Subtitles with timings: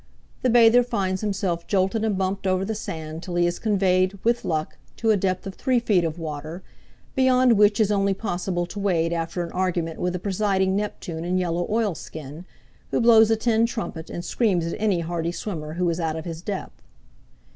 [0.41, 4.43] the bather finds himself jolted and bumped over the sane till he is conveyed, with
[4.43, 6.63] luck, to a depth of three feet of water,
[7.13, 11.37] beyond which is only possible to wade after an argument with a presiding Neptune in
[11.37, 12.45] yellow oilskin,
[12.89, 16.25] who blows a tin trumpet and screams at any hardy swimmer who is out of
[16.25, 16.81] his depth.